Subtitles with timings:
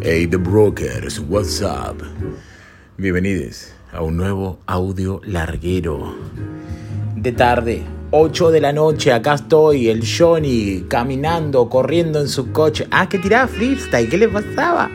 [0.00, 2.02] Hey, The Brokers, what's up?
[2.96, 6.14] Bienvenidos a un nuevo audio larguero.
[7.16, 12.86] De tarde, 8 de la noche, acá estoy, el Johnny, caminando, corriendo en su coche.
[12.92, 14.88] Ah, que tiraba freestyle, ¿qué le pasaba?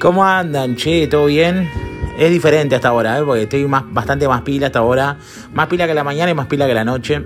[0.00, 1.08] ¿Cómo andan, che?
[1.08, 1.68] ¿Todo bien?
[2.16, 3.22] Es diferente hasta ahora, ¿eh?
[3.24, 5.18] porque estoy más, bastante más pila hasta ahora.
[5.52, 7.20] Más pila que la mañana y más pila que la noche.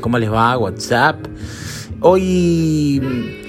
[0.00, 0.56] ¿Cómo les va?
[0.56, 1.26] WhatsApp.
[2.00, 3.41] Hoy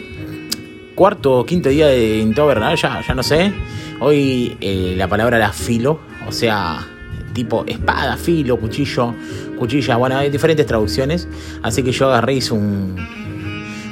[0.95, 3.51] cuarto o quinto día de Intobernal, ya, ya no sé.
[3.99, 6.85] Hoy eh, la palabra era filo, o sea,
[7.33, 9.13] tipo espada, filo, cuchillo,
[9.57, 9.97] cuchilla.
[9.97, 11.27] Bueno, hay diferentes traducciones.
[11.61, 12.95] Así que yo agarré, hice un,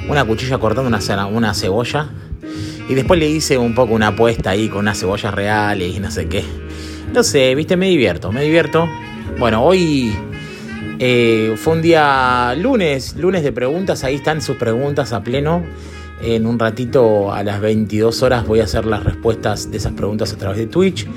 [0.08, 2.10] una cuchilla cortando una, una cebolla.
[2.88, 6.10] Y después le hice un poco una apuesta ahí con unas cebollas reales y no
[6.10, 6.44] sé qué.
[7.12, 8.88] No sé, viste, me divierto, me divierto.
[9.38, 10.12] Bueno, hoy
[10.98, 15.62] eh, fue un día lunes, lunes de preguntas, ahí están sus preguntas a pleno.
[16.22, 20.32] En un ratito a las 22 horas voy a hacer las respuestas de esas preguntas
[20.32, 21.08] a través de Twitch.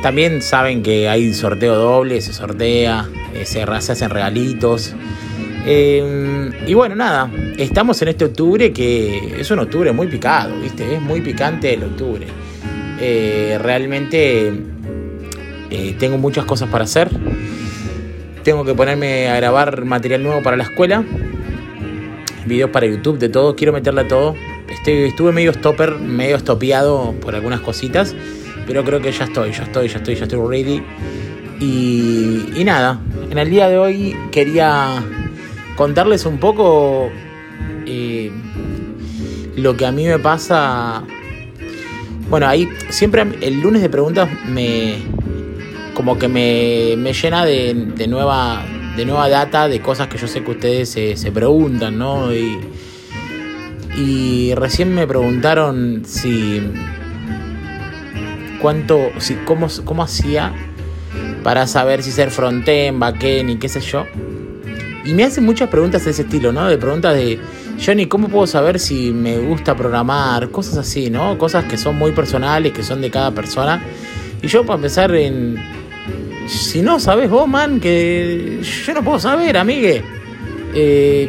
[0.00, 4.94] También saben que hay sorteo doble, se sortea, eh, se, hacen regalitos.
[5.66, 10.94] Em, y bueno, nada, estamos en este octubre que es un octubre muy picado, ¿viste?
[10.94, 12.26] Es muy picante el octubre.
[13.00, 14.52] Eh, realmente
[15.70, 17.10] eh, tengo muchas cosas para hacer.
[18.44, 21.02] Tengo que ponerme a grabar material nuevo para la escuela
[22.46, 24.34] videos para YouTube, de todo, quiero meterle a todo.
[24.86, 28.14] estuve medio stopper, medio estopiado por algunas cositas,
[28.66, 30.82] pero creo que ya estoy, ya estoy, ya estoy, ya estoy ready.
[31.60, 33.00] Y, nada,
[33.30, 35.02] en el día de hoy quería
[35.76, 37.10] contarles un poco
[37.86, 38.30] eh,
[39.56, 41.04] lo que a mí me pasa.
[42.28, 44.96] Bueno, ahí siempre el lunes de preguntas me.
[45.94, 48.64] como que me, me llena de, de nueva
[48.96, 52.32] de nueva data de cosas que yo sé que ustedes se, preguntan, ¿no?
[52.34, 52.58] Y,
[53.96, 56.62] y recién me preguntaron si.
[58.60, 59.10] cuánto.
[59.18, 60.52] Si, cómo, cómo hacía
[61.42, 64.06] para saber si ser frontend, backend y qué sé yo.
[65.04, 66.66] Y me hacen muchas preguntas de ese estilo, ¿no?
[66.66, 67.38] De preguntas de,
[67.84, 70.50] Johnny, ¿cómo puedo saber si me gusta programar?
[70.50, 71.36] Cosas así, ¿no?
[71.36, 73.82] Cosas que son muy personales, que son de cada persona.
[74.40, 75.56] Y yo para empezar en,
[76.46, 80.02] si no sabes vos, man, que yo no puedo saber, amigue.
[80.74, 81.28] Eh,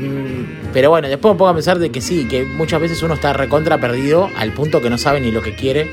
[0.73, 3.31] pero bueno, después me pongo a pensar de que sí, que muchas veces uno está
[3.33, 5.89] recontra perdido al punto que no sabe ni lo que quiere.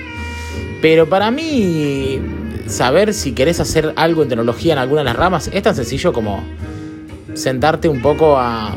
[0.81, 2.21] Pero para mí,
[2.67, 6.13] saber si querés hacer algo en tecnología en alguna de las ramas es tan sencillo
[6.13, 6.43] como
[7.35, 8.77] sentarte un poco a,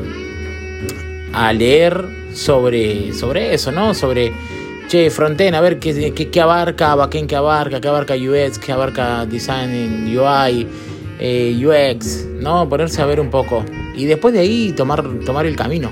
[1.34, 3.94] a leer sobre, sobre eso, ¿no?
[3.94, 4.32] Sobre
[4.96, 9.26] che, frontend, a ver qué, qué, abarca, backend qué abarca, qué abarca UX, qué abarca
[9.26, 10.66] design UI,
[11.20, 12.70] eh, UX, ¿no?
[12.70, 13.66] Ponerse a ver un poco.
[13.94, 15.92] Y después de ahí tomar, tomar el camino.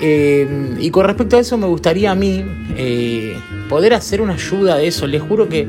[0.00, 2.44] Eh, y con respecto a eso me gustaría a mí
[2.76, 3.36] eh,
[3.68, 5.08] poder hacer una ayuda de eso.
[5.08, 5.68] Les juro que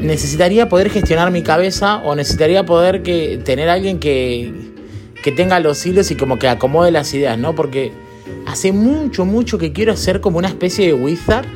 [0.00, 4.50] necesitaría poder gestionar mi cabeza o necesitaría poder que, tener alguien que,
[5.22, 7.54] que tenga los hilos y como que acomode las ideas, ¿no?
[7.54, 7.92] Porque
[8.46, 11.46] hace mucho, mucho que quiero hacer como una especie de wizard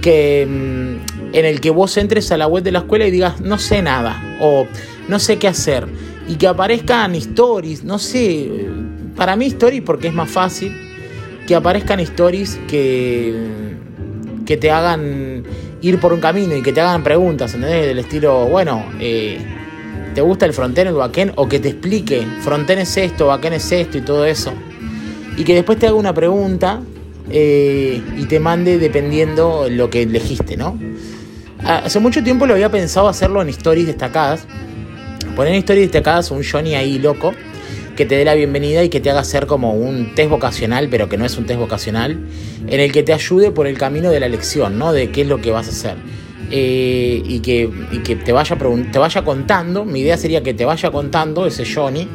[0.00, 3.40] que, mm, en el que vos entres a la web de la escuela y digas,
[3.40, 4.66] no sé nada, o
[5.08, 5.86] no sé qué hacer,
[6.28, 8.50] y que aparezcan stories, no sé,
[9.16, 10.72] para mí stories porque es más fácil,
[11.46, 13.34] que aparezcan stories que,
[14.46, 15.44] que te hagan
[15.80, 17.86] ir por un camino y que te hagan preguntas, ¿entendés?
[17.86, 19.38] Del estilo, bueno, eh,
[20.14, 21.32] ¿te gusta el frontend, el backend?
[21.36, 24.52] O que te explique, frontend es esto, backend es esto y todo eso
[25.36, 26.80] y que después te haga una pregunta
[27.30, 30.78] eh, y te mande dependiendo lo que elegiste, ¿no?
[31.64, 34.46] Hace mucho tiempo lo había pensado hacerlo en stories destacadas.
[35.36, 37.32] Poner en stories destacadas un Johnny ahí loco
[37.96, 41.08] que te dé la bienvenida y que te haga hacer como un test vocacional, pero
[41.08, 42.18] que no es un test vocacional,
[42.66, 44.92] en el que te ayude por el camino de la elección, ¿no?
[44.92, 45.96] De qué es lo que vas a hacer.
[46.50, 48.58] Eh, y, que, y que te vaya,
[48.90, 52.08] te vaya contando, mi idea sería que te vaya contando ese Johnny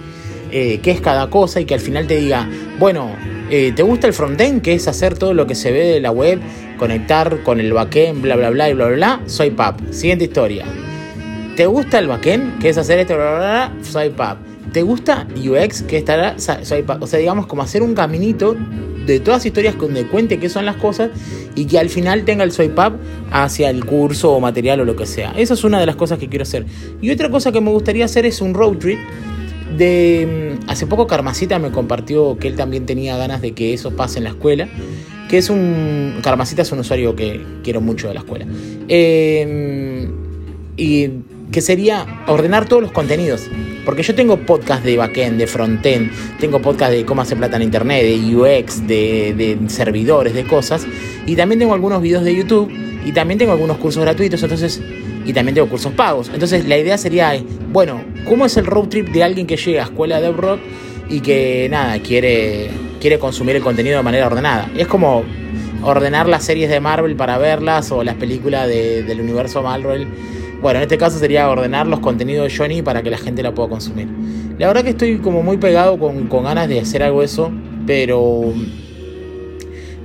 [0.52, 2.50] eh, qué es cada cosa y que al final te diga,
[2.80, 3.12] bueno,
[3.50, 4.62] eh, ¿te gusta el frontend?
[4.62, 6.40] Que es hacer todo lo que se ve de la web,
[6.78, 9.22] conectar con el backend, bla, bla, bla, y bla, bla, bla.
[9.26, 9.92] Soy PAP.
[9.92, 10.66] Siguiente historia.
[11.56, 12.60] ¿Te gusta el backend?
[12.60, 14.38] Que es hacer esto, bla, bla, bla, soy PAP.
[14.72, 15.84] ¿Te gusta UX?
[15.84, 17.02] Que estará, soy PAP.
[17.02, 18.56] O sea, digamos, como hacer un caminito
[19.08, 21.10] de todas las historias donde cuente qué son las cosas
[21.56, 22.96] y que al final tenga el soy PAP
[23.32, 25.34] hacia el curso o material o lo que sea.
[25.38, 26.66] Esa es una de las cosas que quiero hacer.
[27.02, 29.00] Y otra cosa que me gustaría hacer es un road trip
[29.76, 33.96] de mm, hace poco Carmacita me compartió que él también tenía ganas de que eso
[33.96, 34.68] pase en la escuela.
[35.30, 36.20] Que es un.
[36.22, 38.46] Carmacita es un usuario que quiero mucho de la escuela.
[38.88, 40.10] Em,
[40.78, 41.10] y
[41.52, 43.50] que sería ordenar todos los contenidos.
[43.84, 47.64] Porque yo tengo podcast de backend, de frontend, tengo podcast de cómo hacer plata en
[47.64, 50.86] internet, de UX, de, de servidores, de cosas.
[51.26, 54.82] Y también tengo algunos videos de YouTube y también tengo algunos cursos gratuitos, entonces,
[55.26, 56.30] y también tengo cursos pagos.
[56.34, 59.86] Entonces la idea sería, bueno, ¿cómo es el road trip de alguien que llega a
[59.86, 60.60] escuela de rock
[61.10, 62.70] y que nada, quiere,
[63.00, 64.70] quiere consumir el contenido de manera ordenada?
[64.76, 65.24] Es como
[65.84, 70.06] ordenar las series de Marvel para verlas o las películas del universo Marvel.
[70.62, 73.54] Bueno, en este caso sería ordenar los contenidos de Johnny para que la gente la
[73.54, 74.10] pueda consumir.
[74.60, 77.54] La verdad que estoy como muy pegado con, con ganas de hacer algo eso,
[77.86, 78.54] pero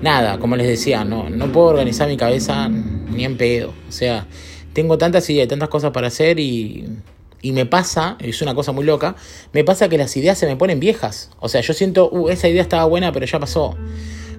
[0.03, 2.71] nada, como les decía, no, no puedo organizar mi cabeza
[3.13, 3.73] ni en pedo.
[3.89, 4.27] O sea,
[4.73, 6.87] tengo tantas ideas, tantas cosas para hacer y,
[7.43, 9.17] y me pasa, es una cosa muy loca,
[9.53, 11.31] me pasa que las ideas se me ponen viejas.
[11.41, 13.77] O sea, yo siento, uh, esa idea estaba buena, pero ya pasó.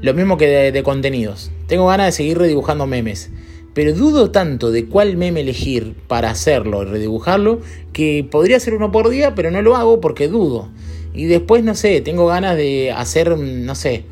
[0.01, 1.51] Lo mismo que de, contenidos.
[1.67, 3.29] Tengo ganas de seguir redibujando memes.
[3.73, 7.61] Pero dudo tanto de cuál meme elegir para hacerlo y redibujarlo
[7.91, 10.69] que podría ser uno por día, pero no lo hago porque dudo.
[11.13, 14.03] Y después, no sé, tengo ganas de hacer, no sé,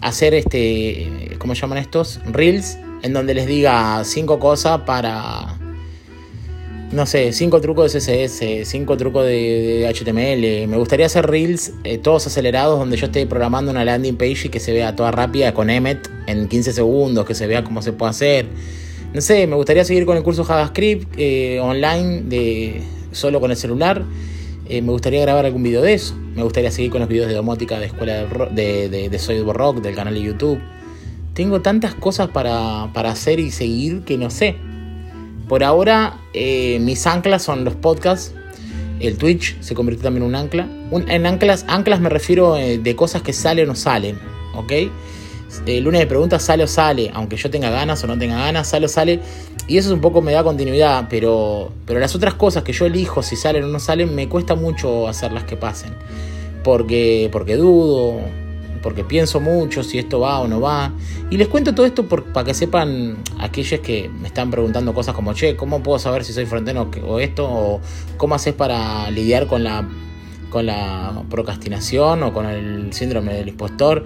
[0.00, 2.20] hacer este, ¿cómo llaman estos?
[2.26, 5.58] Reels, en donde les diga cinco cosas para,
[6.90, 10.66] no sé, cinco trucos de CSS, cinco trucos de, HTML.
[10.66, 14.48] Me gustaría hacer Reels eh, todos acelerados donde yo esté programando una landing page y
[14.48, 17.92] que se vea toda rápida con Emmet en 15 segundos, que se vea cómo se
[17.92, 18.46] puede hacer.
[19.12, 22.80] No sé, me gustaría seguir con el curso JavaScript eh, online de
[23.12, 24.02] solo con el celular.
[24.66, 26.16] Eh, me gustaría grabar algún video de eso.
[26.34, 29.82] Me gustaría seguir con los videos de domótica de escuela de, de, de, Soy Rock,
[29.82, 30.58] del canal de YouTube.
[31.34, 34.56] Tengo tantas cosas para, para hacer y seguir que no sé.
[35.48, 38.32] Por ahora, eh, mis anclas son los podcasts.
[39.00, 40.68] El Twitch se convirtió también en un ancla.
[41.08, 44.18] en anclas, anclas me refiero eh, de cosas que salen o no salen.
[44.54, 44.72] ¿Ok?
[45.66, 48.68] El lunes de preguntas sale o sale, aunque yo tenga ganas o no tenga ganas,
[48.68, 49.20] sale o sale.
[49.66, 52.86] Y eso es un poco me da continuidad, pero, pero las otras cosas que yo
[52.86, 55.94] elijo si salen o no salen, me cuesta mucho hacerlas que pasen.
[56.62, 58.20] Porque, porque dudo,
[58.84, 60.92] porque pienso mucho si esto va o no va.
[61.30, 65.32] Y les cuento todo esto para que sepan aquellos que me están preguntando cosas como,
[65.32, 67.50] che, ¿cómo puedo saber si soy fronteno o esto?
[67.50, 67.80] O
[68.18, 69.88] cómo haces para lidiar con la,
[70.50, 74.04] con la procrastinación o con el síndrome del impostor.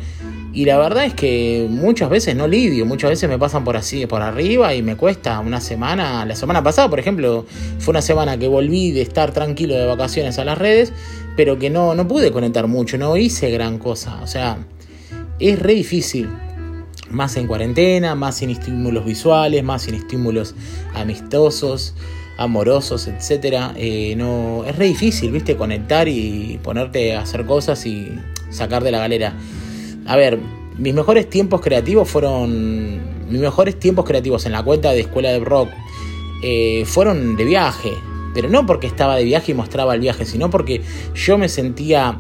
[0.53, 4.07] Y la verdad es que muchas veces no lidio, muchas veces me pasan por así,
[4.07, 6.25] por arriba y me cuesta una semana.
[6.25, 7.45] La semana pasada, por ejemplo,
[7.79, 10.93] fue una semana que volví de estar tranquilo de vacaciones a las redes,
[11.37, 14.21] pero que no, no pude conectar mucho, no hice gran cosa.
[14.23, 14.59] O sea,
[15.39, 16.29] es re difícil.
[17.11, 20.55] Más en cuarentena, más sin estímulos visuales, más sin estímulos
[20.95, 21.95] amistosos,
[22.37, 23.73] amorosos, etc.
[23.77, 28.19] Eh, no, es re difícil, viste, conectar y ponerte a hacer cosas y
[28.51, 29.35] sacar de la galera.
[30.09, 30.39] A ver,
[30.79, 33.29] mis mejores tiempos creativos fueron.
[33.29, 35.69] Mis mejores tiempos creativos en la cuenta de Escuela de Rock
[36.43, 37.93] eh, fueron de viaje.
[38.33, 40.81] Pero no porque estaba de viaje y mostraba el viaje, sino porque
[41.15, 42.19] yo me sentía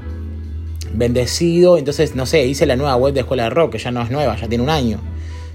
[0.92, 1.78] bendecido.
[1.78, 4.10] Entonces, no sé, hice la nueva web de Escuela de Rock, que ya no es
[4.10, 5.00] nueva, ya tiene un año.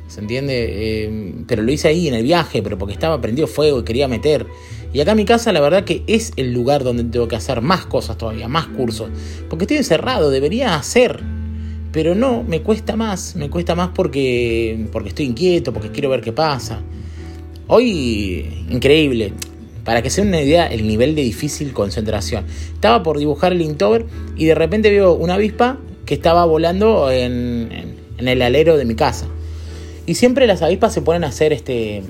[0.07, 0.69] ¿Se entiende?
[0.71, 4.07] Eh, pero lo hice ahí en el viaje, pero porque estaba prendido fuego y quería
[4.07, 4.47] meter.
[4.91, 7.61] Y acá en mi casa la verdad que es el lugar donde tengo que hacer
[7.61, 9.11] más cosas todavía, más cursos.
[9.49, 11.23] Porque estoy encerrado, debería hacer
[11.93, 16.21] pero no, me cuesta más, me cuesta más porque, porque estoy inquieto, porque quiero ver
[16.21, 16.81] qué pasa.
[17.67, 19.31] Hoy, increíble,
[19.85, 22.45] para que sea una idea, el nivel de difícil concentración.
[22.73, 27.95] Estaba por dibujar el Inktober y de repente veo una avispa que estaba volando en,
[28.17, 29.27] en, el alero de mi casa.
[30.07, 32.01] Y siempre las avispas se ponen a hacer este.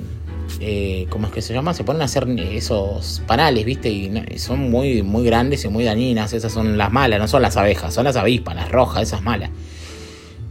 [0.61, 1.73] Eh, ¿Cómo es que se llama?
[1.73, 3.89] Se ponen a hacer esos panales, ¿viste?
[3.89, 6.31] Y son muy, muy grandes y muy dañinas.
[6.31, 9.49] Esas son las malas, no son las abejas, son las avispas, las rojas, esas malas.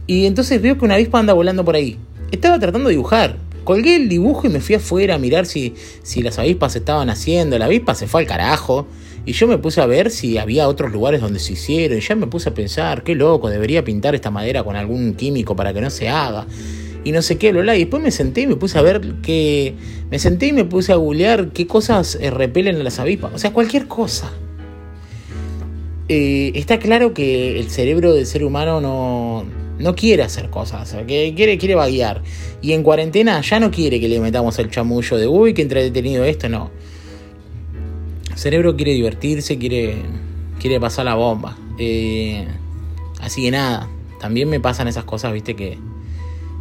[0.07, 1.97] Y entonces veo que una avispa anda volando por ahí.
[2.31, 3.37] Estaba tratando de dibujar.
[3.63, 7.57] Colgué el dibujo y me fui afuera a mirar si, si las avispas estaban haciendo.
[7.57, 8.87] La avispa se fue al carajo.
[9.25, 11.97] Y yo me puse a ver si había otros lugares donde se hicieron.
[11.97, 15.55] Y ya me puse a pensar, qué loco, debería pintar esta madera con algún químico
[15.55, 16.45] para que no se haga.
[17.05, 19.75] Y no sé qué, lo Y después me senté y me puse a ver qué.
[20.11, 23.31] Me senté y me puse a googlear qué cosas eh, repelen a las avispas.
[23.33, 24.31] O sea, cualquier cosa.
[26.09, 31.33] Eh, está claro que el cerebro del ser humano no no quiere hacer cosas, que
[31.35, 32.23] quiere, quiere vaguear.
[32.61, 36.23] Y en cuarentena ya no quiere que le metamos el chamullo de, uy, qué entretenido
[36.23, 36.71] esto, no.
[38.31, 39.97] El cerebro quiere divertirse, quiere,
[40.59, 41.57] quiere pasar la bomba.
[41.77, 42.47] Eh,
[43.19, 45.77] así que nada, también me pasan esas cosas, viste, que,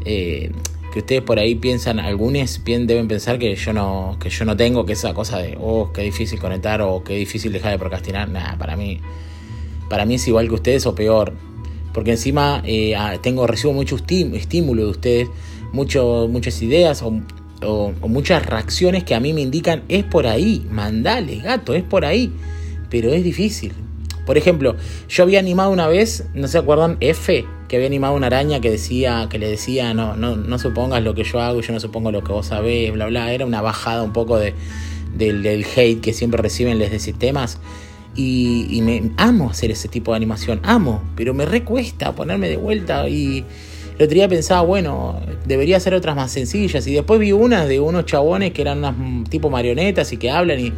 [0.05, 0.51] eh,
[0.93, 4.85] que ustedes por ahí piensan, algunos deben pensar que yo no, que yo no tengo,
[4.85, 8.29] que esa cosa de, oh, qué difícil conectar o qué difícil dejar de procrastinar.
[8.29, 9.01] Nada, para mí,
[9.89, 11.33] para mí es igual que ustedes o peor
[11.93, 15.29] porque encima eh, tengo recibo mucho estímulo de ustedes,
[15.73, 17.21] mucho, muchas ideas o,
[18.09, 22.33] muchas reacciones que a mí me indican es por ahí, mandale gato, es por ahí.
[22.91, 23.73] pero es difícil.
[24.27, 24.77] Por ejemplo,
[25.09, 28.71] yo había animado una vez, no se acuerdan, F, que había animado una araña que
[28.71, 32.13] decía, que le decía, no, no, no supongas lo que yo hago, yo no supongo
[32.13, 33.33] lo que vos sabés, bla bla.
[33.33, 34.55] Era una bajada un poco de,
[35.15, 37.59] del hate que siempre reciben desde sistemas.
[38.15, 42.59] Y, y, me amo hacer ese tipo de animación, amo, pero me recuesta ponerme de
[42.59, 43.45] vuelta y
[43.99, 47.81] el otro día pensaba, bueno, debería hacer otras más sencillas y después vi unas de
[47.81, 50.73] unos chabones que eran unas tipo marionetas y que hablan y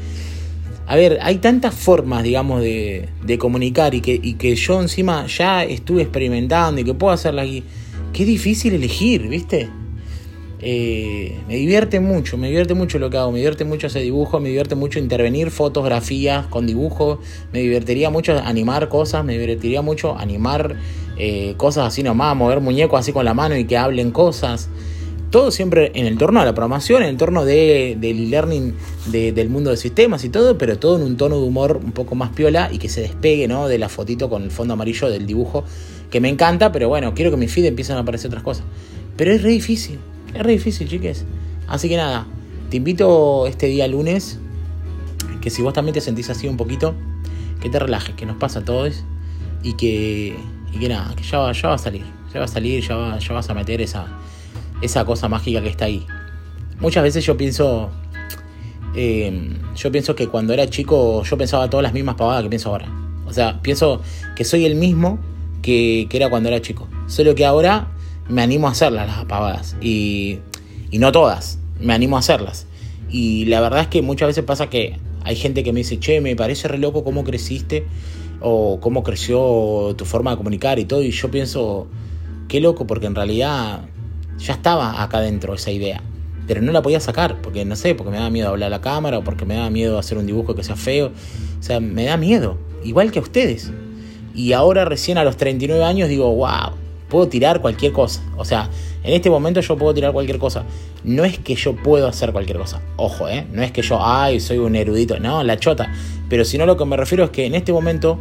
[0.86, 5.26] a ver, hay tantas formas, digamos, de, de comunicar y que, y que yo encima
[5.26, 7.64] ya estuve experimentando y que puedo hacerla aquí.
[8.12, 9.70] Qué difícil elegir, ¿viste?
[10.66, 14.40] Eh, me divierte mucho, me divierte mucho lo que hago, me divierte mucho ese dibujo,
[14.40, 17.20] me divierte mucho intervenir fotografías con dibujo,
[17.52, 20.76] me divertiría mucho animar cosas, me divertiría mucho animar
[21.18, 24.70] eh, cosas así nomás, mover muñecos así con la mano y que hablen cosas
[25.28, 28.72] todo siempre en el torno a la programación, en el torno de, del learning
[29.10, 32.14] del mundo de sistemas y todo, pero todo en un tono de humor un poco
[32.14, 33.68] más piola y que se despegue ¿no?
[33.68, 35.64] de la fotito con el fondo amarillo del dibujo,
[36.08, 38.64] que me encanta, pero bueno, quiero que mi feed empiecen a aparecer otras cosas.
[39.16, 39.98] Pero es re difícil,
[40.34, 41.24] es re difícil, chiques.
[41.68, 42.26] Así que nada,
[42.70, 44.38] te invito este día lunes,
[45.40, 46.94] que si vos también te sentís así un poquito,
[47.60, 49.04] que te relajes, que nos pasa a todos
[49.62, 50.36] y que,
[50.72, 53.18] y que nada, que ya, ya va a salir, ya va a salir, ya, va,
[53.18, 54.06] ya vas a meter esa
[54.84, 56.06] esa cosa mágica que está ahí.
[56.80, 57.90] Muchas veces yo pienso,
[58.94, 62.70] eh, yo pienso que cuando era chico yo pensaba todas las mismas pavadas que pienso
[62.70, 62.86] ahora.
[63.26, 64.02] O sea, pienso
[64.36, 65.18] que soy el mismo
[65.62, 66.88] que, era cuando era chico.
[67.06, 67.88] Solo que ahora
[68.28, 69.76] me animo a hacerlas las pavadas.
[69.80, 70.38] Y,
[70.90, 72.66] y no todas, me animo a hacerlas.
[73.10, 76.20] Y la verdad es que muchas veces pasa que hay gente que me dice, che,
[76.20, 77.86] me parece re loco cómo creciste
[78.40, 81.02] o cómo creció tu forma de comunicar y todo.
[81.02, 81.86] Y yo pienso,
[82.48, 83.82] qué loco, porque en realidad
[84.38, 86.02] ya estaba acá dentro esa idea.
[86.46, 88.80] Pero no la podía sacar, porque no sé, porque me da miedo hablar a la
[88.82, 91.12] cámara, o porque me da miedo hacer un dibujo que sea feo.
[91.58, 93.72] O sea, me da miedo, igual que a ustedes.
[94.34, 96.72] Y ahora recién a los 39 años digo, wow,
[97.14, 98.20] puedo tirar cualquier cosa.
[98.36, 98.68] O sea,
[99.04, 100.64] en este momento yo puedo tirar cualquier cosa.
[101.04, 102.82] No es que yo puedo hacer cualquier cosa.
[102.96, 103.46] Ojo, ¿eh?
[103.52, 105.20] No es que yo, ay, soy un erudito.
[105.20, 105.92] No, la chota.
[106.28, 108.18] Pero si no, lo que me refiero es que en este momento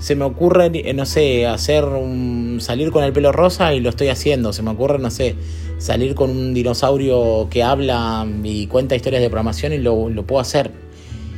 [0.00, 4.08] se me ocurre, no sé, hacer un, salir con el pelo rosa y lo estoy
[4.08, 4.52] haciendo.
[4.52, 5.36] Se me ocurre, no sé,
[5.78, 10.72] salir con un dinosaurio que habla y cuenta historias de programación y lo, puedo hacer.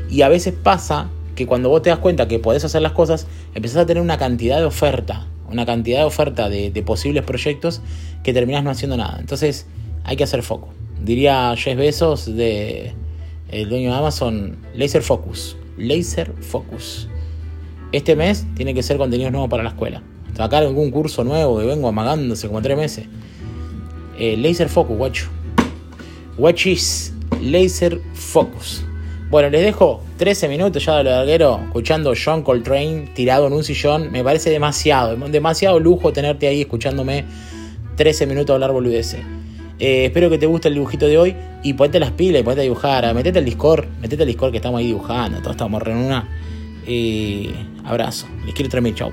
[0.08, 3.26] Y a veces pasa que cuando vos te das cuenta que podés hacer las cosas,
[3.54, 7.80] empezás a tener una cantidad de oferta, una cantidad de oferta de, posibles proyectos
[8.22, 9.16] que terminás no haciendo nada.
[9.18, 9.66] Entonces
[10.04, 10.68] hay que hacer foco.
[11.02, 12.92] Diría Jeff Bezos, de,
[13.50, 15.56] el dueño de Amazon, laser focus.
[15.78, 17.08] Laser focus.
[17.92, 20.02] Este mes tiene que ser contenido nuevo para la escuela.
[20.36, 23.06] Sacar algún curso nuevo que vengo amagándose como tres meses.
[24.18, 25.28] Eh, laser Focus, guacho.
[26.36, 28.84] Watchis Laser Focus.
[29.30, 33.64] Bueno, les dejo 13 minutos ya de lo larguero escuchando John Coltrane tirado en un
[33.64, 34.12] sillón.
[34.12, 37.24] Me parece demasiado, demasiado lujo tenerte ahí escuchándome
[37.96, 39.20] 13 minutos hablar boludeces.
[39.80, 42.60] Eh, espero que te guste el dibujito de hoy y ponete las pilas y ponete
[42.60, 43.14] a dibujar.
[43.14, 45.38] Metete al Discord, metete al Discord que estamos ahí dibujando.
[45.38, 46.28] Todos estamos re en una.
[46.86, 47.52] Eh,
[47.84, 48.28] abrazo.
[48.44, 49.10] Les quiero traer mi chau.